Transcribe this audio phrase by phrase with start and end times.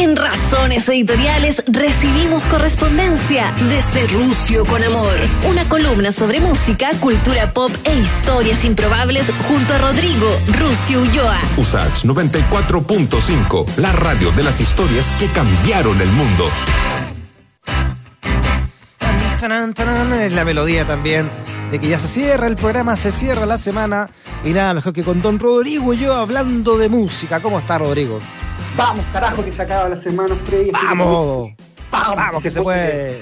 [0.00, 5.12] En Razones Editoriales recibimos correspondencia desde Rucio con Amor,
[5.46, 10.26] una columna sobre música, cultura pop e historias improbables junto a Rodrigo
[10.58, 11.36] Rucio Ulloa.
[11.58, 16.48] Usach 94.5, la radio de las historias que cambiaron el mundo.
[20.22, 21.28] Es la melodía también
[21.70, 24.08] de que ya se cierra el programa, se cierra la semana
[24.46, 27.40] y nada mejor que con don Rodrigo y yo hablando de música.
[27.40, 28.18] ¿Cómo está Rodrigo?
[28.76, 30.70] Vamos, carajo, que se acaba la semana, Freddy.
[30.70, 31.52] Vamos,
[31.90, 33.20] vamos, vamos, que se puede.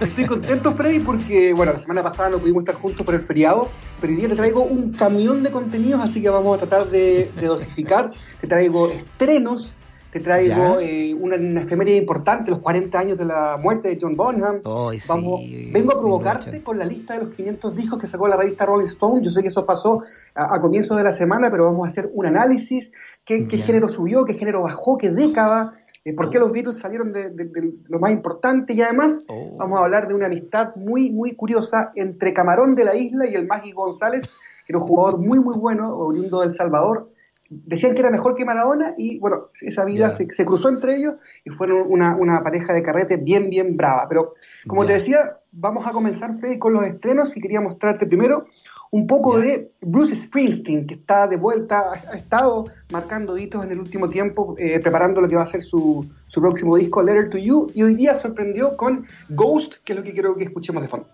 [0.00, 3.68] Estoy contento, Freddy, porque, bueno, la semana pasada no pudimos estar juntos por el feriado,
[4.00, 7.30] pero hoy día te traigo un camión de contenidos, así que vamos a tratar de,
[7.36, 8.12] de dosificar.
[8.40, 9.76] Te traigo estrenos,
[10.18, 14.16] te traigo eh, una, una, efeméride importante, los 40 años de la muerte de John
[14.16, 14.60] Bonham.
[15.08, 15.40] Vamos,
[15.72, 18.86] vengo a provocarte con la lista de los 500 discos que sacó la revista Rolling
[18.86, 19.22] Stone.
[19.22, 20.02] Yo sé que eso pasó
[20.34, 22.90] a, a comienzos de la semana, pero vamos a hacer un análisis.
[23.24, 24.24] ¿Qué, qué género subió?
[24.24, 24.96] ¿Qué género bajó?
[24.96, 25.74] ¿Qué década?
[26.04, 28.72] Eh, ¿Por qué los Beatles salieron de, de, de, lo más importante?
[28.72, 29.56] Y además Oh.
[29.58, 33.34] vamos a hablar de una amistad muy, muy curiosa entre Camarón de la Isla y
[33.34, 34.24] el Mágico González,
[34.66, 37.10] que era un jugador muy, muy bueno, oriundo del Salvador.
[37.48, 41.14] Decían que era mejor que Maradona y bueno, esa vida se, se cruzó entre ellos
[41.44, 44.06] y fueron una, una pareja de carrete bien, bien brava.
[44.08, 44.32] Pero
[44.66, 48.46] como te decía, vamos a comenzar, Freddy, con los estrenos y quería mostrarte primero
[48.90, 53.72] un poco de Bruce Springsteen, que está de vuelta, ha ha estado marcando hitos en
[53.72, 57.28] el último tiempo, eh, preparando lo que va a ser su, su próximo disco, Letter
[57.28, 60.82] to You, y hoy día sorprendió con Ghost, que es lo que quiero que escuchemos
[60.82, 61.08] de fondo.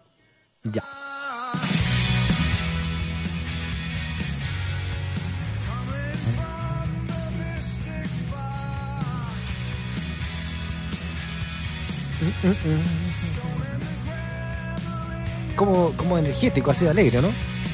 [0.64, 0.83] Ya.
[15.57, 17.29] Como, como energético, así alegre, ¿no?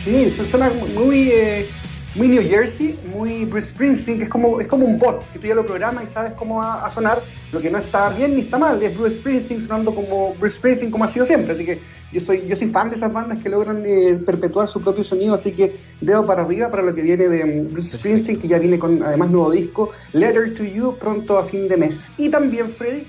[0.05, 1.67] Sí, su- suena muy, eh,
[2.15, 5.47] muy New Jersey, muy Bruce Springsteen, que es como, es como un bot, que tú
[5.47, 8.43] ya lo programas y sabes cómo va a sonar, lo que no está bien ni
[8.43, 11.79] está mal, es Bruce Springsteen sonando como Bruce Springsteen como ha sido siempre, así que
[12.13, 15.35] yo soy, yo soy fan de esas bandas que logran eh, perpetuar su propio sonido,
[15.35, 18.79] así que dedo para arriba para lo que viene de Bruce Springsteen, que ya viene
[18.79, 22.11] con además nuevo disco, Letter to You, pronto a fin de mes.
[22.17, 23.05] Y también, Freddy,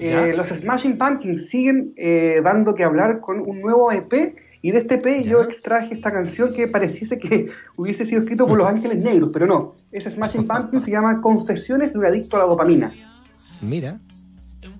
[0.00, 4.78] eh, los Smashing Pumpkins siguen eh, dando que hablar con un nuevo EP y de
[4.78, 8.98] este EP yo extraje esta canción que pareciese que hubiese sido escrito por Los Ángeles
[8.98, 9.74] Negros, pero no.
[9.90, 12.92] Ese Smashing Pumpkins se llama Confesiones de un adicto a la dopamina.
[13.60, 13.98] Mira.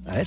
[0.06, 0.26] A ver.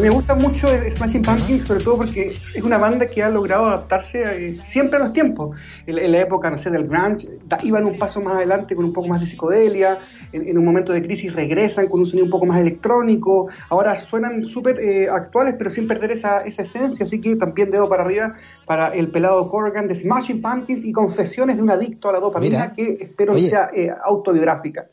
[0.00, 3.28] Mí me gusta mucho el Smashing Pumpkins, sobre todo porque es una banda que ha
[3.28, 5.58] logrado adaptarse eh, siempre a los tiempos.
[5.86, 8.84] En, en la época, no sé, del grunge, da- iban un paso más adelante con
[8.84, 9.98] un poco más de psicodelia,
[10.32, 13.98] en, en un momento de crisis regresan con un sonido un poco más electrónico, ahora
[14.00, 18.04] suenan súper eh, actuales, pero sin perder esa, esa esencia, así que también dedo para
[18.04, 18.34] arriba
[18.66, 22.58] para el pelado Corgan de Smashing Pumpkins y Confesiones de un adicto a la dopamina,
[22.58, 22.72] Mira.
[22.72, 23.48] que espero Oye.
[23.48, 24.88] sea eh, autobiográfica.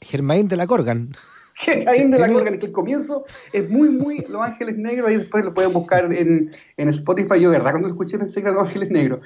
[0.00, 1.10] Germain de la Corgan.
[1.58, 2.28] Sí, ahí de la
[2.58, 6.50] que el comienzo es muy, muy Los Ángeles Negros, ahí después lo pueden buscar en,
[6.76, 7.40] en Spotify.
[7.40, 9.20] Yo, de verdad, cuando lo escuché pensé que era Los Ángeles Negros.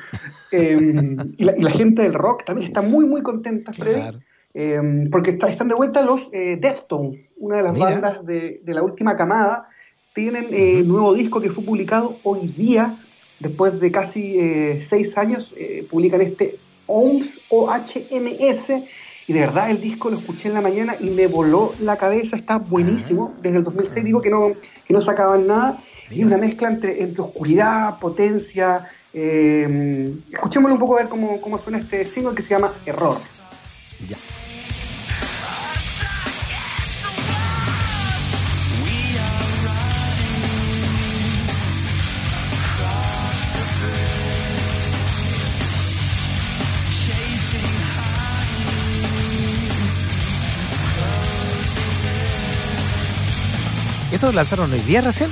[0.52, 4.20] Eh, y, la, y la gente del rock también está muy, muy contenta, Freddy, Claro.
[4.54, 7.86] eh, porque está- están de vuelta los eh, Deftones, una de las Mira.
[7.90, 9.68] bandas de, de la última camada.
[10.14, 12.96] Tienen eh, nuevo disco que fue publicado hoy día,
[13.40, 18.84] después de casi eh, seis años, eh, publican este OMS, O-H-M-S,
[19.30, 22.34] y de verdad el disco lo escuché en la mañana y me voló la cabeza,
[22.34, 23.32] está buenísimo.
[23.40, 24.54] Desde el 2006 digo que no,
[24.84, 25.78] que no sacaban nada,
[26.10, 26.26] y Mira.
[26.26, 28.88] una mezcla entre, entre oscuridad, potencia.
[29.14, 33.18] eh, escuchémoslo un poco a ver cómo, cómo suena este single que se llama Error.
[34.08, 34.16] Ya.
[54.20, 55.30] ¿Estos lanzaron hoy día recién?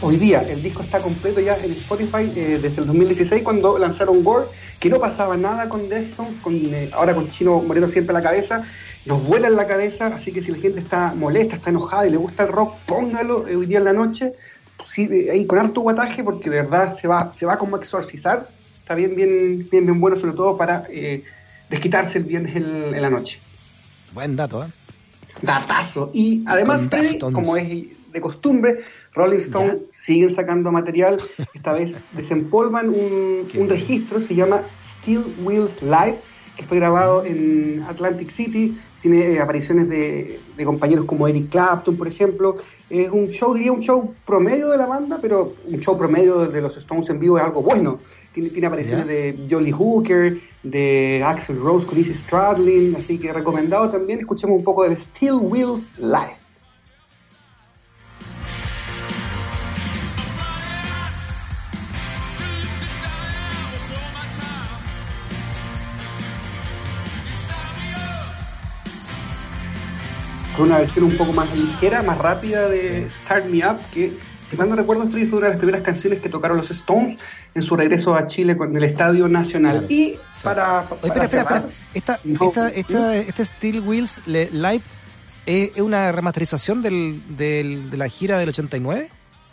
[0.00, 4.24] Hoy día el disco está completo ya en Spotify eh, desde el 2016 cuando lanzaron
[4.24, 4.46] Gore,
[4.80, 8.24] que no pasaba nada con Deftones, con, eh, ahora con Chino Moreno siempre a la
[8.24, 8.64] cabeza,
[9.04, 12.10] nos vuela en la cabeza, así que si la gente está molesta, está enojada y
[12.10, 14.32] le gusta el rock, póngalo eh, hoy día en la noche,
[14.82, 18.48] sí, ahí con harto guataje porque de verdad se va, se va como a exorcizar,
[18.80, 20.84] está bien, bien, bien, bien bueno sobre todo para
[21.68, 23.38] desquitarse el viernes en, en la noche.
[24.14, 24.68] Buen dato, ¿eh?
[25.42, 26.10] Datazo.
[26.14, 27.66] Y además, Freddy, como es
[28.12, 28.80] de costumbre,
[29.14, 31.18] Rolling Stone siguen sacando material.
[31.54, 34.62] Esta vez desempolvan un, un registro, se llama
[35.00, 36.18] Steel Wheels Live,
[36.56, 42.06] que fue grabado en Atlantic City, tiene apariciones de, de, compañeros como Eric Clapton, por
[42.06, 42.54] ejemplo.
[42.88, 46.60] Es un show, diría un show promedio de la banda, pero un show promedio de
[46.60, 47.98] los Stones en vivo es algo bueno.
[48.32, 53.90] Tiene, tiene apariciones de Jolly Hooker, de Axel Rose con Easy Stradlin, así que recomendado
[53.90, 54.20] también.
[54.20, 56.41] Escuchemos un poco de Steel Wheels Live.
[70.56, 74.12] Con una versión un poco más ligera, más rápida de Start Me Up, que
[74.48, 77.16] si mal no recuerdo, fue una de las primeras canciones que tocaron los Stones
[77.54, 79.86] en su regreso a Chile con el Estadio Nacional.
[79.88, 81.64] y para, para, espera, espera,
[81.94, 84.82] Esta, esta, esta, este Steel Wheels Live
[85.46, 89.08] es una remasterización del, del, de la gira del 89?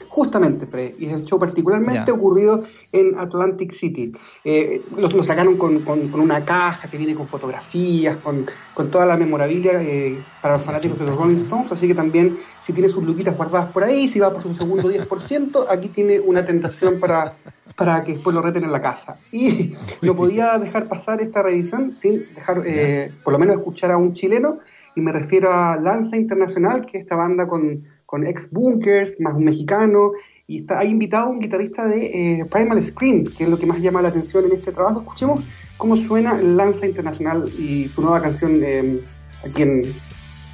[0.10, 4.12] Justamente, Fred, y es el show particularmente ocurrido en Atlantic City.
[4.44, 9.16] Eh, lo, sacaron con, con, una caja que viene con fotografías, con, con toda la
[9.16, 13.04] memorabilia eh, para los fanáticos de los Rolling Stones, así que también si tiene sus
[13.04, 17.36] luquitas guardadas por ahí, si va por su segundo 10%, aquí tiene una tentación para,
[17.76, 19.18] para que después lo reten en la casa.
[19.32, 23.98] Y no podía dejar pasar esta revisión sin dejar, eh, por lo menos, escuchar a
[23.98, 24.58] un chileno,
[24.96, 29.36] y me refiero a Lanza Internacional, que es esta banda con con ex bunkers, más
[29.36, 30.14] un mexicano,
[30.48, 33.68] y está, hay invitado a un guitarrista de eh, Primal Scream, que es lo que
[33.68, 35.02] más llama la atención en este trabajo.
[35.02, 35.44] Escuchemos
[35.78, 39.00] cómo suena Lanza Internacional y su nueva canción eh,
[39.46, 39.94] aquí en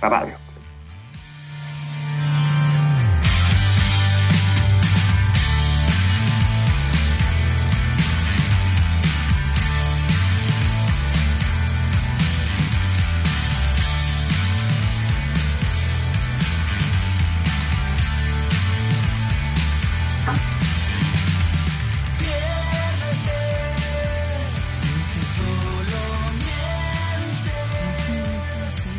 [0.02, 0.45] la radio.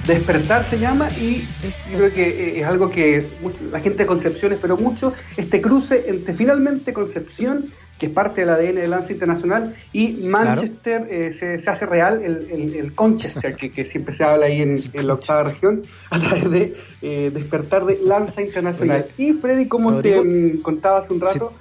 [0.07, 1.45] Despertar se llama y
[1.93, 3.27] creo que eh, es algo que
[3.73, 8.51] la gente de Concepción esperó mucho, este cruce entre finalmente Concepción, que es parte del
[8.51, 14.15] ADN de Lanza Internacional, y Manchester eh, se, hace real el, el, Conchester, que, siempre
[14.15, 19.07] se habla ahí en, la octava región, a través de eh, Despertar de Lanza Internacional.
[19.19, 21.53] y Freddy, como te mm, contaba hace un rato,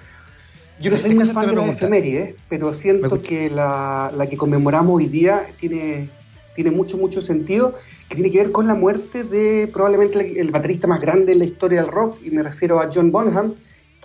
[0.80, 4.98] yo no soy muy fan de la efeméride, pero siento que la, la que conmemoramos
[4.98, 6.10] hoy día tiene,
[6.56, 7.76] tiene mucho, mucho sentido
[8.10, 11.46] que tiene que ver con la muerte de probablemente el, baterista más grande en la
[11.46, 13.56] historia del rock, y me refiero a John Bonham,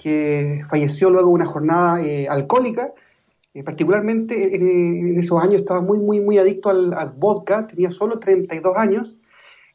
[0.01, 2.93] que falleció luego de una jornada eh, alcohólica.
[3.53, 8.77] Eh, particularmente en, esos años estaba muy, muy, muy adicto al, vodka, tenía solo 32
[8.77, 9.17] años,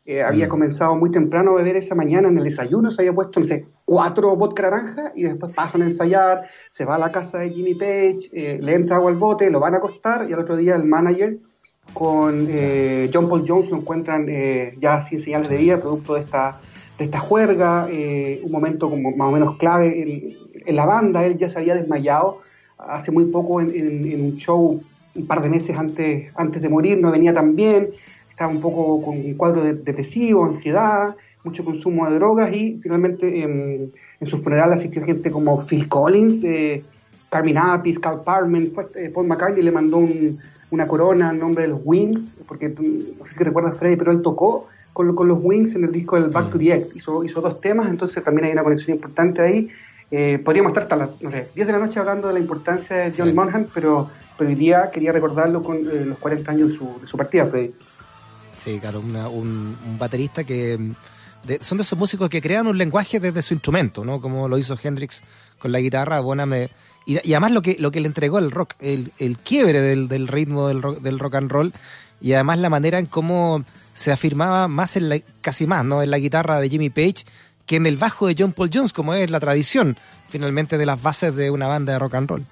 [0.06, 0.50] eh, había mm.
[0.50, 3.68] comenzado muy temprano a beber esa mañana en el desayuno, se había puesto, no sé,
[3.84, 7.76] cuatro vodka naranja y después pasan a ensayar, se va a la casa de Jimmy
[7.76, 10.86] Page, le entra agua al bote, lo van a acostar y al otro día el
[10.86, 11.40] manager
[11.94, 16.22] con eh, John Paul Jones lo encuentran eh, ya sin señales de vida, producto de
[16.22, 16.60] esta,
[16.98, 20.36] de esta juerga, eh, un momento como más o menos clave
[20.66, 22.40] en, la banda, él ya se había desmayado
[22.80, 24.82] hace muy poco en, un show
[25.14, 27.90] un par de meses antes, antes de morir, no venía tan bien,
[28.30, 33.44] estaba un poco con un cuadro de, depresivo, ansiedad, mucho consumo de drogas y finalmente
[33.44, 33.94] en,
[34.24, 36.44] su funeral asistió gente como Phil Collins,
[37.30, 38.72] Carmen Apis, Carl Parman,
[39.14, 40.40] Paul McCartney le mandó un,
[40.76, 44.22] una corona en nombre de los Wings, porque no sé si recuerdas Freddy, pero él
[44.22, 47.42] tocó con, con los Wings en el disco del Back to the Egg, hizo, hizo
[47.42, 49.70] dos temas, entonces también hay una conexión importante ahí.
[50.12, 52.98] Eh, podríamos estar hasta las, no sé, 10 de la noche hablando de la importancia
[52.98, 56.78] de John Monaghan, pero, pero hoy día quería recordarlo con eh, los 40 años de
[56.78, 57.74] su, de su partida, Freddy.
[58.56, 60.80] Sí, claro, un, un, baterista que...
[61.62, 64.22] son de esos músicos que crean un lenguaje desde su instrumento, ¿no?
[64.22, 65.24] Como lo hizo Hendrix
[65.60, 66.68] con la guitarra, Bonham
[67.06, 70.28] y, además lo que, lo que le entregó el rock, el, el quiebre del, del
[70.28, 71.74] ritmo del rock, del rock and roll
[72.20, 76.02] y además la manera en cómo se afirmaba más en la, casi más, ¿no?
[76.02, 77.26] En la guitarra de Jimmy Page
[77.66, 79.98] que en el bajo de John Paul Jones, como es la tradición
[80.30, 82.46] finalmente de las bases de una banda de rock and roll.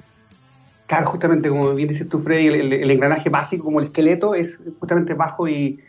[0.88, 4.60] Claro, justamente como bien dices tú, Freddy, el, el engranaje básico como el esqueleto es
[4.80, 5.80] justamente bajo y,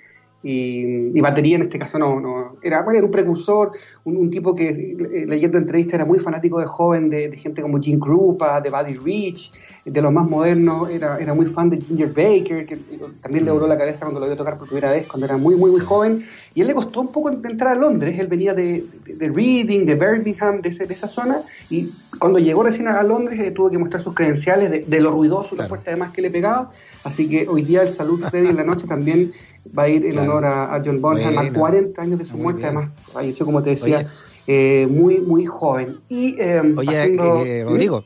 [0.46, 3.72] y, batería en este caso no, no era, bueno, era un precursor,
[4.04, 7.98] un, tipo que eh, leyendo entrevistas era muy fanático de joven, de, gente como Jim
[7.98, 9.52] Krupa, de Buddy Rich,
[9.84, 12.78] de los más modernos, era, era muy fan de Ginger Baker, que
[13.20, 15.56] también le voló la cabeza cuando lo vio tocar por primera vez, cuando era muy,
[15.56, 16.24] muy, muy joven,
[16.54, 19.94] y él le costó un poco entrar a Londres, él venía de, de, Reading, de
[19.94, 24.02] Birmingham, de, de, esa zona, y cuando llegó recién a Londres eh, tuvo que mostrar
[24.02, 26.70] sus credenciales de, lo ruidoso, la fuerte además que le pegaba,
[27.02, 29.32] así que hoy día el Salud Freddy en la noche también
[29.76, 32.90] va a ir en honor a, John Bonham, a 40 años de su muerte, además
[33.12, 34.08] falleció, como te decía,
[34.46, 35.98] eh, muy, muy joven.
[36.08, 38.04] Y, em, Oye, eh, Rodrigo,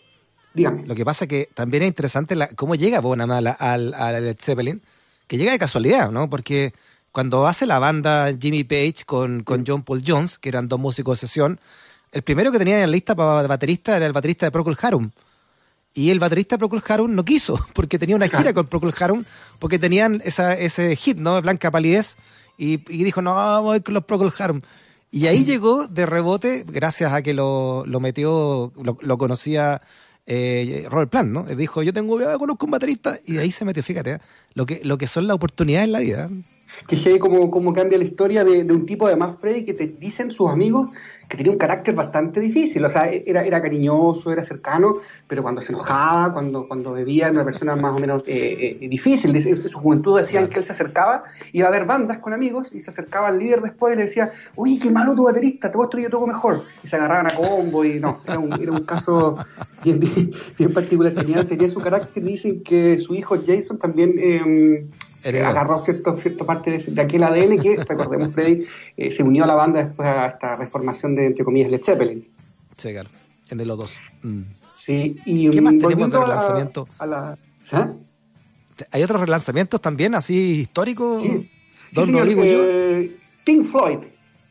[0.59, 0.85] dígame.
[0.87, 4.83] Lo que pasa que también es interesante la, cómo llega Bonham al, al, Led Zeppelin,
[5.27, 6.29] que llega de casualidad, ¿no?
[6.29, 6.75] Porque
[7.13, 11.21] cuando hace la banda Jimmy Page con, con John Paul Jones, que eran dos músicos
[11.21, 11.61] de sesión,
[12.13, 15.11] el primero que tenía en la lista para baterista era el baterista de Procol Harum.
[15.95, 19.25] Y el baterista de Procol Harum no quiso, porque tenía una gira con Procol Harum,
[19.59, 21.41] porque tenían esa, ese hit, ¿no?
[21.41, 22.17] Blanca Palidez,
[22.57, 24.61] y, y dijo, no, vamos con los Procol Harum.
[25.11, 29.81] Y ahí llegó de rebote, gracias a que lo, lo metió, lo, lo conocía
[30.31, 31.43] eh, Robert Plant, ¿no?
[31.45, 34.19] Dijo, yo tengo, yo conozco un baterista, y ahí se metió, fíjate, ¿eh?
[34.53, 36.31] lo, que, lo que son las oportunidades en la vida.
[36.87, 39.87] Que se como, como cambia la historia de, de un tipo, además, Freddy, que te
[39.87, 40.89] dicen sus amigos
[41.29, 45.61] que tenía un carácter bastante difícil, o sea, era, era cariñoso, era cercano, pero cuando
[45.61, 49.37] se enojaba, cuando, cuando bebía, era una persona más o menos eh, eh, difícil.
[49.37, 52.81] En su juventud decían que él se acercaba, iba a ver bandas con amigos y
[52.81, 56.01] se acercaba al líder después y le decía, oye, qué malo tu baterista, te muestro
[56.01, 56.65] yo toco mejor.
[56.83, 59.37] Y se agarraban a combo y no, era un, era un caso
[59.85, 61.13] bien, bien, bien particular.
[61.13, 64.15] Tenía, tenía, su carácter, dicen que su hijo Jason también...
[64.19, 64.87] Eh,
[65.25, 69.47] agarró cierto, cierta parte de, de, aquel ADN que, recordemos, Freddy eh, se unió a
[69.47, 72.29] la banda después a esta reformación de, entre comillas, Led Zeppelin.
[72.77, 73.11] Sí, claro,
[73.51, 73.99] en de los dos.
[74.23, 74.43] Mm.
[74.77, 76.89] Sí, y ¿Qué más tenemos de relanzamiento?
[76.99, 77.77] A, a la, ¿sí?
[78.91, 81.21] ¿Hay otros relanzamientos también así históricos?
[81.23, 81.51] Sí,
[81.93, 83.99] Don sí, señor, eh, Pink Floyd,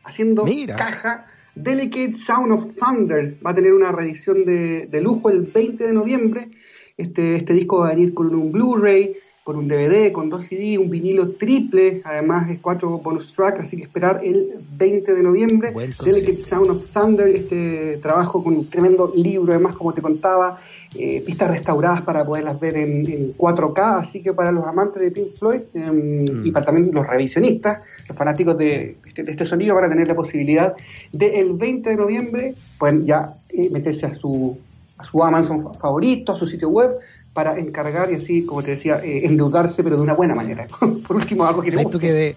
[0.04, 0.76] haciendo Mira.
[0.76, 3.38] caja Delicate Sound of Thunder.
[3.46, 6.50] Va a tener una reedición de, de lujo el 20 de noviembre.
[6.98, 9.16] Este, este disco va a venir con un Blu-ray,
[9.48, 13.78] con un DVD, con dos CD, un vinilo triple, además de cuatro bonus tracks, así
[13.78, 15.72] que esperar el 20 de noviembre.
[15.72, 20.58] Delicate Sound of Thunder, este trabajo con un tremendo libro, además, como te contaba,
[21.00, 25.12] eh, pistas restauradas para poderlas ver en, en, 4K, así que para los amantes de
[25.12, 26.46] Pink Floyd eh, mm.
[26.46, 30.10] y para también los revisionistas, los fanáticos de, este, de este sonido, van a tener
[30.10, 30.76] la posibilidad
[31.14, 34.58] de el 20 de noviembre, pueden ya eh, meterse a su,
[34.98, 36.98] a su Amazon favorito, a su sitio web,
[37.38, 40.66] para encargar y así, como te decía, eh, endeudarse, pero de una buena manera.
[41.08, 42.00] Por último, algo que guste.
[42.00, 42.36] que de,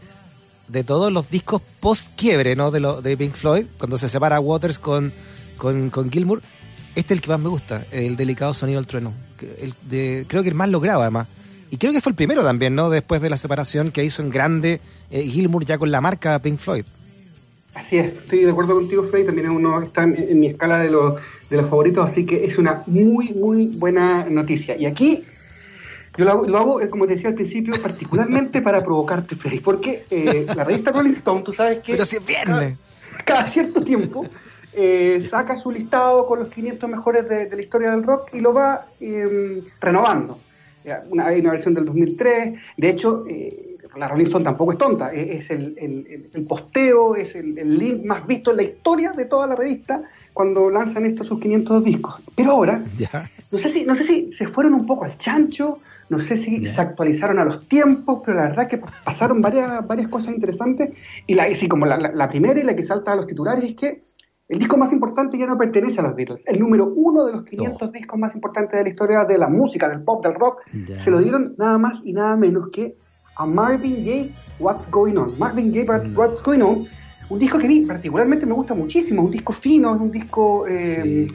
[0.69, 2.71] de, todos los discos post-quiebre ¿no?
[2.71, 5.11] de, lo, de Pink Floyd, cuando se separa Waters con,
[5.57, 6.43] con, con Gilmour,
[6.95, 9.15] este es el que más me gusta, el delicado sonido del trueno.
[9.59, 11.29] El de, creo que el más logrado, además.
[11.71, 12.91] Y creo que fue el primero también, ¿no?
[12.91, 16.59] Después de la separación que hizo en grande eh, Gilmour ya con la marca Pink
[16.59, 16.85] Floyd.
[17.75, 19.27] Así es, estoy de acuerdo contigo, Freddy.
[19.27, 21.17] También uno está en, en mi escala de, lo,
[21.49, 24.77] de, los favoritos, así que es una muy, muy buena noticia.
[24.77, 25.25] Y aquí
[26.17, 30.05] yo lo hago, lo hago como te decía al principio, particularmente para provocarte, Freddy, porque
[30.11, 31.93] eh, la revista Rolling Stone, tú sabes que.
[31.93, 32.77] Pero si es viernes.
[33.25, 34.27] Cada, cada cierto tiempo
[34.73, 38.41] eh, saca su listado con los 500 mejores de, de la historia del rock y
[38.41, 40.39] lo va eh, renovando.
[41.11, 43.25] Una, hay una versión del 2003, de hecho.
[43.97, 48.05] La Rolling Stone tampoco es tonta, es el, el, el posteo, es el, el, link
[48.05, 52.21] más visto en la historia de toda la revista cuando lanzan estos sus 500 discos.
[52.37, 53.29] Pero ahora, yeah.
[53.51, 55.79] no sé si no sé si se fueron un poco al chancho,
[56.09, 56.73] no sé si yeah.
[56.73, 60.97] se actualizaron a los tiempos, pero la verdad que pasaron varias, varias cosas interesantes.
[61.27, 63.65] Y la, sí, como la, la, la primera y la que salta a los titulares
[63.65, 64.03] es que
[64.51, 66.43] el disco más importante ya no pertenece a los Beatles.
[66.45, 67.93] El número uno de los 500 oh.
[67.93, 70.99] discos más importantes de la historia de la música, del pop, del rock, yeah.
[70.99, 72.97] se lo dieron nada más y nada menos que
[73.41, 75.33] a Marvin Gaye, What's Going On.
[75.39, 76.17] Marvin Gaye, Mm.
[76.17, 76.87] What's Going On,
[77.31, 80.11] un disco que a mí particularmente me gusta muchísimo, es un disco fino, es un
[80.11, 81.27] disco eh,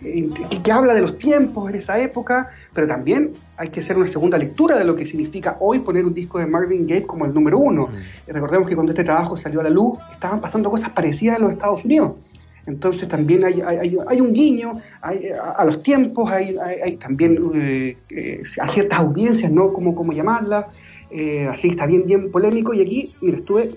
[0.00, 3.98] Sí, que, que habla de los tiempos en esa época, pero también hay que hacer
[3.98, 7.26] una segunda lectura de lo que significa hoy poner un disco de Marvin Gaye como
[7.26, 7.88] el número uno.
[7.88, 8.30] Mm.
[8.32, 11.52] Recordemos que cuando este trabajo salió a la luz, estaban pasando cosas parecidas en los
[11.52, 12.12] Estados Unidos.
[12.66, 16.54] Entonces también hay, hay, hay un guiño hay, a, a, los tiempos, hay,
[16.96, 19.72] también eh, eh, a ciertas audiencias, ¿no?
[19.72, 20.66] Como, como llamarlas.
[21.10, 22.74] Eh, así está bien, bien polémico.
[22.74, 23.70] Y aquí, mira, estuve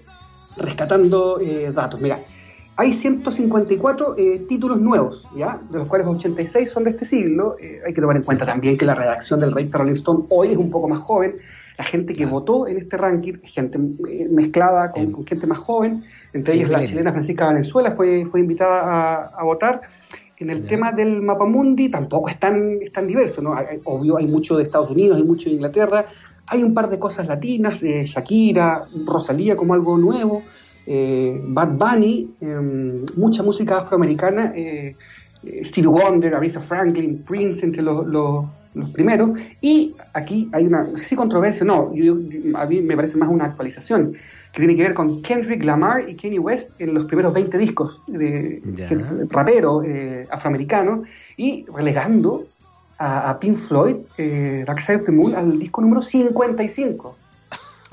[0.57, 2.01] rescatando eh, datos.
[2.01, 2.19] Mira,
[2.75, 5.61] hay 154 eh, títulos nuevos, ¿ya?
[5.69, 7.55] De los cuales 86 son de este siglo.
[7.61, 10.49] Eh, hay que tomar en cuenta también que la redacción del Rey Rolling Stone hoy
[10.49, 11.35] es un poco más joven.
[11.77, 13.77] La gente que votó en este ranking, gente
[14.09, 18.39] eh, mezclada con, con gente más joven, entre ellas la chilena Francisca Valenzuela fue, fue
[18.39, 19.81] invitada a, a votar.
[20.37, 20.69] En el yeah.
[20.69, 23.55] tema del mapamundi tampoco es tan, es tan diverso, ¿no?
[23.55, 26.05] Hay, obvio, hay mucho de Estados Unidos, hay mucho de Inglaterra,
[26.47, 30.43] hay un par de cosas latinas, eh, Shakira, Rosalía como algo nuevo,
[30.85, 34.95] eh, Bad Bunny, eh, mucha música afroamericana, eh,
[35.63, 39.31] Stevie Wonder, Aretha Franklin, Prince entre los, los, los, primeros,
[39.61, 42.17] y aquí hay una, no sé si controversia, no, yo,
[42.55, 44.13] a mí me parece más una actualización,
[44.53, 48.01] que tiene que ver con Kendrick Lamar y Kanye West en los primeros 20 discos
[48.07, 48.61] de,
[49.29, 51.03] rapero eh, afroamericano,
[51.35, 52.45] y relegando
[53.03, 57.17] a, a Pink Floyd, eh, Dark Side of the Moon, al disco número 55.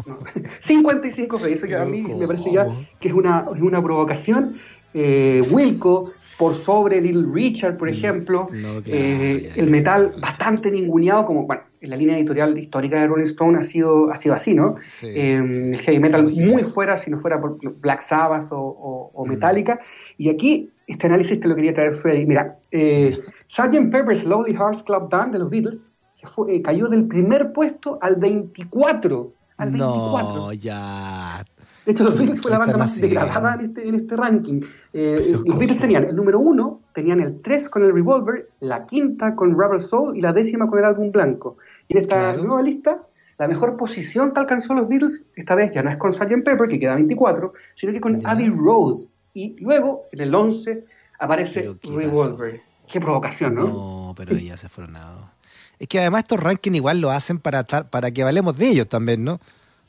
[0.06, 0.18] No,
[0.60, 2.66] 55 eso que a mí me parece ya
[2.98, 4.54] que es una, es una provocación
[4.94, 7.94] eh, Wilco, por sobre Little Richard, por mm.
[7.94, 8.48] ejemplo,
[8.86, 13.58] eh, el metal bastante ninguneado, como bueno, en la línea editorial histórica de Rolling Stone
[13.58, 14.76] ha sido, ha sido así, ¿no?
[15.02, 19.28] el heavy metal muy fuera, si no fuera por Black Sabbath o, o, mm.
[19.28, 19.80] Metallica.
[20.18, 22.26] Y aquí, este análisis te lo quería traer Freddy.
[22.26, 23.18] Mira, eh,
[23.50, 23.90] Sgt.
[23.90, 25.80] Pepper's Lonely Hearts Club Band de los Beatles
[26.12, 29.32] se fue, eh, cayó del primer puesto al 24.
[29.56, 30.34] Al 24.
[30.36, 31.42] No, ya.
[31.84, 34.60] De hecho, los Beatles fue la banda más degradada en este, en este ranking.
[34.92, 39.34] Eh, los Beatles tenían el número uno, tenían el 3 con el Revolver, la quinta
[39.34, 41.56] con Rubber Soul y la décima con el álbum blanco.
[41.88, 43.02] Y en esta nueva lista,
[43.36, 46.44] la mejor posición que alcanzó los Beatles, esta vez ya no es con Sgt.
[46.44, 49.06] Pepper, que queda 24, sino que con Abbey Road.
[49.34, 50.84] Y luego, en el 11,
[51.18, 52.69] aparece Revolver.
[52.90, 53.66] Qué provocación, ¿no?
[53.66, 55.32] No, pero ya se fueron a...
[55.78, 59.24] Es que además estos rankings igual lo hacen para, para que valemos de ellos también,
[59.24, 59.40] ¿no?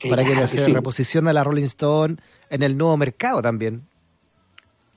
[0.08, 2.16] para que se reposicione a la Rolling Stone
[2.50, 3.82] en el nuevo mercado también.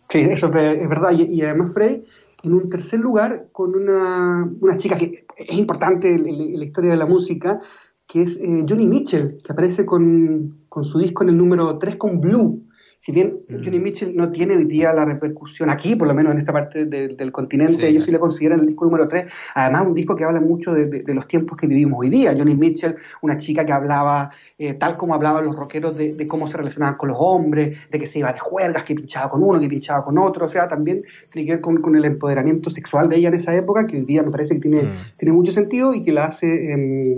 [0.09, 1.11] Sí, eso es verdad.
[1.11, 2.05] Y, además, Frey,
[2.43, 6.97] en un tercer lugar, con una, una chica que es importante en, la historia de
[6.97, 7.59] la música,
[8.07, 11.95] que es eh, Johnny Mitchell, que aparece con, con, su disco en el número 3
[11.95, 12.64] con Blue.
[12.99, 13.63] Si bien mm.
[13.63, 16.85] Johnny Mitchell no tiene hoy día la repercusión aquí, por lo menos en esta parte
[16.85, 20.41] del continente, ellos sí le consideran el disco número 3, además un disco que habla
[20.41, 22.35] mucho de, los tiempos que vivimos hoy día.
[22.37, 26.57] Johnny Mitchell, una chica que hablaba, eh, tal como hablaban los rockeros, de, cómo se
[26.57, 29.67] relacionaban con los hombres, de que se iba de juergas, que pinchaba con uno, que
[29.67, 33.29] pinchaba con otro, o sea, también tiene que ver con, el empoderamiento sexual de ella
[33.29, 34.89] en esa época, que hoy día me parece que tiene, mm.
[35.17, 37.15] tiene mucho sentido y que la hace em,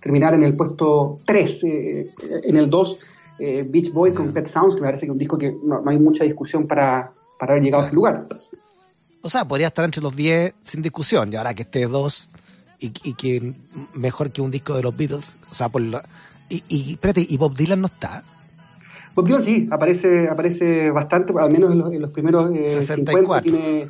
[0.00, 2.10] terminar en el puesto 3, eh,
[2.44, 2.98] en el 2
[3.40, 5.82] eh, Beach Boy con Pet Sounds, que me parece que es un disco que no,
[5.86, 8.26] hay mucha discusión para, para haber llegado a ese lugar.
[9.22, 12.28] O sea, podría estar entre los 10 sin discusión, y ahora que esté dos
[12.78, 13.52] y, que
[13.94, 17.56] mejor que un disco de los Beatles, o sea, por y, y, espérate, ¿y Bob
[17.56, 18.24] Dylan no está?
[19.14, 23.42] Bob Dylan sí, aparece, aparece bastante, al menos en los, primeros eh, 64.
[23.42, 23.86] tiene,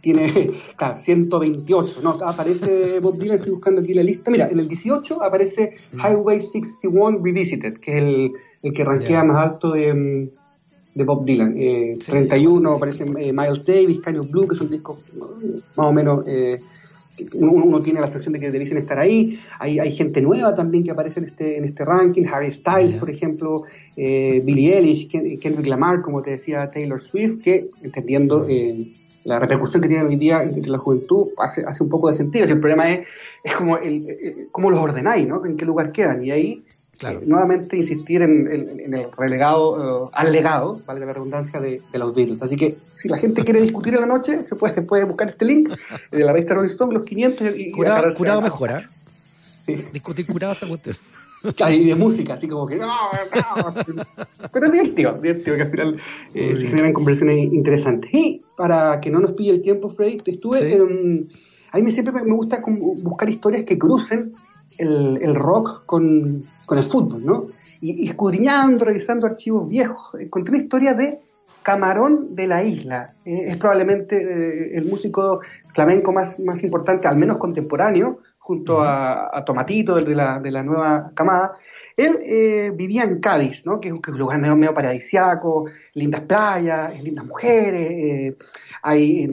[0.00, 4.68] tiene claro, 128, no, aparece Bob Dylan, estoy buscando aquí la lista, mira, en el
[4.68, 6.00] 18 aparece mm.
[6.00, 8.32] Highway 61 Revisited, que es el
[8.64, 10.30] el que rankea más alto de,
[10.94, 11.54] de Bob Dylan.
[11.56, 14.98] Eh, 31 aparece eh, Miles Davis, of Blue, que es un disco
[15.76, 16.24] más o menos...
[16.26, 16.58] Eh,
[17.34, 19.38] uno, tiene la sensación de que dicen estar ahí.
[19.60, 22.24] Hay, hay gente nueva también que aparece en este, en este ranking.
[22.26, 23.62] Harry Styles, por ejemplo,
[23.96, 28.88] eh, Billie Eilish, Kendrick Lamar, como te decía Taylor Swift, que entendiendo eh,
[29.22, 32.46] la repercusión que tiene hoy día entre la juventud, hace, hace un poco de sentido.
[32.46, 33.06] el problema es,
[33.44, 35.46] es como el, cómo los ordenáis, ¿no?
[35.46, 36.24] En qué lugar quedan.
[36.24, 36.64] Y ahí
[36.98, 37.20] Claro.
[37.20, 38.46] Eh, nuevamente insistir en,
[38.94, 42.42] el relegado, uh, al legado, valga la redundancia, de, los Beatles.
[42.42, 45.44] Así que si la gente quiere discutir en la noche, se puede, puede buscar este
[45.44, 45.70] link
[46.10, 47.70] de la revista Rolling Stone, los 500 y...
[47.70, 48.88] Curado, curado mejora.
[49.66, 49.76] Sí.
[49.92, 50.96] Discutir curado hasta cuestión.
[51.70, 53.74] Y de música, así como que no, no.
[54.50, 55.96] Pero es divertido, divertido, que al final
[56.32, 58.08] eh, se generan conversaciones interesantes.
[58.14, 61.28] Y para que no nos pille el tiempo, Freddy, estuve en,
[61.70, 64.34] a mí siempre me gusta buscar historias que crucen
[64.78, 67.46] el, el rock con, con el fútbol, ¿no?
[67.80, 71.20] Y, escudriñando, revisando archivos viejos, encontré una historia de
[71.62, 73.14] Camarón de la Isla.
[73.24, 75.40] Eh, es probablemente eh, el músico
[75.74, 80.62] flamenco más, más importante, al menos contemporáneo, junto a, Tomatito, el de la, de la
[80.62, 81.56] nueva camada.
[81.96, 83.80] Él eh, vivía en Cádiz, ¿no?
[83.80, 88.34] que es un lugar medio, medio paradisiaco, lindas playas, lindas mujeres,
[88.82, 89.26] hay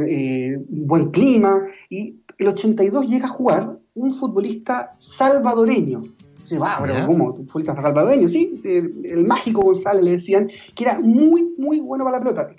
[0.69, 6.03] buen clima, y el 82 llega a jugar un futbolista salvadoreño,
[6.57, 7.35] va, pero ¿cómo?
[7.35, 8.53] Futbolista salvadoreño, sí.
[9.03, 12.55] El, mágico González le decían que era muy, muy bueno para la pelota.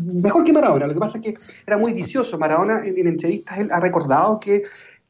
[0.00, 0.86] Mejor que Maradona.
[0.86, 1.34] Lo que pasa es que
[1.66, 2.38] era muy vicioso.
[2.38, 4.62] Maradona en, entrevistas él ha recordado que,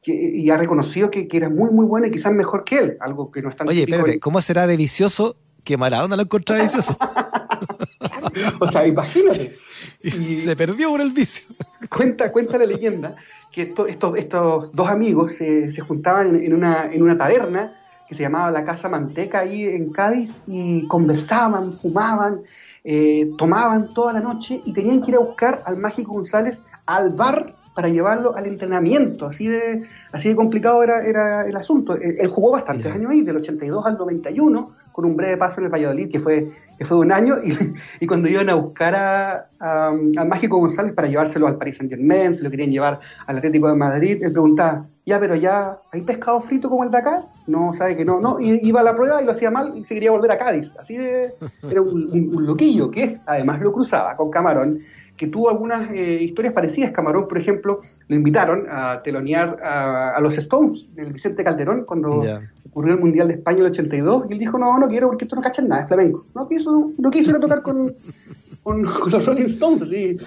[0.05, 2.97] y ha reconocido que, era muy, muy bueno y quizás mejor que él.
[2.99, 6.55] Algo que no es tan Oye, espérate, ¿cómo será de vicioso que Maradona lo encontró
[6.55, 6.97] vicioso?
[8.59, 9.53] o sea, imagínate.
[10.01, 11.45] Y, se perdió por el vicio.
[11.89, 13.15] Cuenta, cuenta la leyenda
[13.53, 17.73] que estos, estos dos amigos se, se juntaban en una, en una taberna
[18.07, 22.41] que se llamaba la Casa Manteca ahí en Cádiz y conversaban, fumaban,
[22.83, 27.11] eh, tomaban toda la noche y tenían que ir a buscar al Mágico González al
[27.11, 29.27] bar para llevarlo al entrenamiento.
[29.27, 31.95] Así de, así de complicado era, era el asunto.
[31.95, 35.73] Él, jugó bastantes años ahí, del 82 al 91, con un breve paso en el
[35.73, 37.53] Valladolid, que fue, que fue un año, y,
[37.99, 42.33] y cuando iban a buscar a, al Mágico González para llevárselo al Paris Saint Germain,
[42.33, 46.39] se lo querían llevar al Atlético de Madrid, él preguntaba, ya, pero ya, ¿hay pescado
[46.39, 47.25] frito como el de acá?
[47.47, 49.83] No, sabe que no, no, y, iba a la prueba y lo hacía mal y
[49.83, 51.33] se quería volver a Cádiz, así de,
[51.69, 54.79] era un, un loquillo, que además lo cruzaba con Camarón,
[55.17, 56.91] que tuvo algunas eh, historias parecidas.
[56.91, 62.23] Camarón, por ejemplo, lo invitaron a telonear a, los Stones, el Vicente Calderón, cuando
[62.69, 65.35] ocurrió el Mundial de España el 82, y él dijo, no, no quiero porque esto
[65.35, 66.25] no cacha nada, es flamenco.
[66.33, 67.95] No quiso, no quiso ir a tocar con,
[68.63, 70.17] con, los Rolling Stones, ¿sí?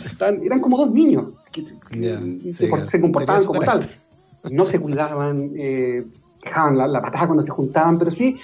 [0.42, 1.62] eran como dos niños que
[2.52, 3.88] se, comportaban como tal.
[4.50, 6.04] No se cuidaban, eh,
[6.44, 8.36] dejaban la, la patada cuando se juntaban, pero sí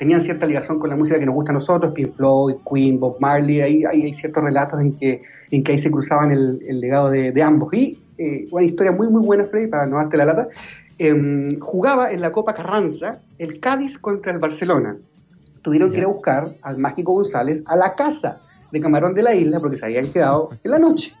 [0.00, 3.18] tenían cierta ligación con la música que nos gusta a nosotros, Pink Floyd, Queen, Bob
[3.20, 7.42] Marley, ahí, hay ciertos relatos en que, en que ahí se cruzaban el, legado de,
[7.42, 7.68] ambos.
[7.74, 10.48] Y eh, una historia muy, muy buena, Freddy, para no darte la lata,
[10.96, 14.96] em, jugaba en la Copa Carranza el Cádiz contra el Barcelona.
[15.60, 18.40] Tuvieron que ir a buscar al Mágico González a la casa
[18.72, 21.12] de Camarón de la Isla porque se habían quedado en la noche.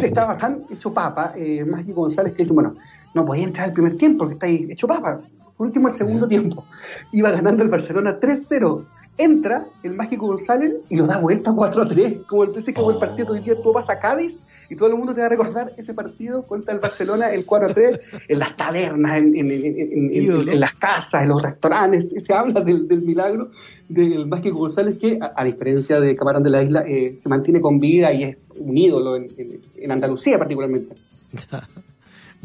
[0.00, 2.76] Estaba tan hecho papa, eh, Mágico González, que dice, bueno,
[3.12, 5.20] no podía entrar el primer tiempo porque está ahí hecho papa
[5.56, 6.64] por último, el segundo tiempo,
[7.12, 8.84] iba ganando el Barcelona 3-0.
[9.16, 12.26] Entra el Mágico González y lo da vuelta 4-3.
[12.26, 14.38] Como el, como el partido hoy día tú vas a Cádiz
[14.68, 18.00] y todo el mundo te va a recordar ese partido contra el Barcelona, el 4-3,
[18.26, 22.08] en las tabernas, en, las casas, en los restaurantes.
[22.26, 23.48] Se habla del, milagro
[23.88, 27.78] del Mágico González, que a, diferencia de Camarón de la Isla, eh, se mantiene con
[27.78, 30.96] vida y es un ídolo en Andalucía, particularmente.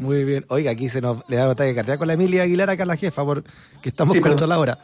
[0.00, 0.46] Muy bien.
[0.48, 2.96] Oiga, aquí se nos le da un ataque cardíaco con la Emilia Aguilar acá la
[2.96, 3.50] jefa, porque
[3.82, 4.78] estamos contra la hora.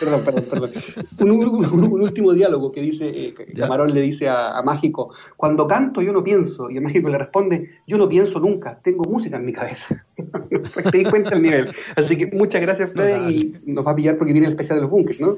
[0.00, 0.72] Perdón, perdón, perdón.
[1.20, 6.24] Un, último diálogo que dice, eh, Camarón le dice a, Mágico, cuando canto yo no
[6.24, 10.06] pienso, y el Mágico le responde, yo no pienso nunca, tengo música en mi cabeza.
[10.90, 11.70] Te di cuenta el nivel.
[11.94, 14.82] Así que muchas gracias, Fred, y nos va a pillar porque viene el especial de
[14.82, 15.36] los bunkers, ¿no?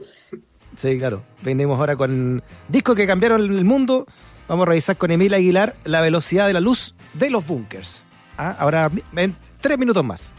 [0.77, 1.25] Sí, claro.
[1.43, 4.07] Venimos ahora con discos que cambiaron el mundo.
[4.47, 8.08] Vamos a revisar con Emilia Aguilar la velocidad de la luz de los bunkers.
[8.39, 8.57] ¿Ah?
[8.59, 10.33] ahora en tres minutos más.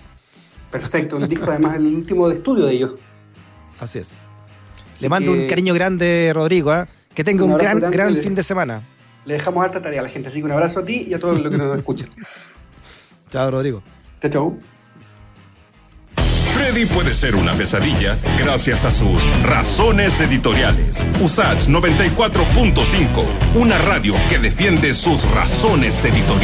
[0.72, 2.96] Perfecto, el disco además el último de estudio de ellos.
[3.80, 4.20] Así es.
[5.00, 6.72] Le mando un cariño grande, Rodrigo.
[6.72, 6.88] ¿ah?
[7.14, 8.82] Que tenga un, gran, gran fin de semana.
[9.26, 11.20] Le dejamos alta tarea a la gente, así que un abrazo a ti y a
[11.20, 12.10] todos los que nos escuchan.
[13.30, 13.82] chao, Rodrigo.
[14.22, 14.58] Chao, chao.
[16.54, 21.06] Freddy puede ser una pesadilla gracias a sus razones editoriales.
[21.22, 26.40] Usage 94.5, una radio que defiende sus razones editoriales.